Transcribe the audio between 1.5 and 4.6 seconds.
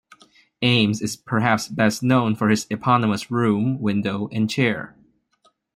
best known for his eponymous room, window, and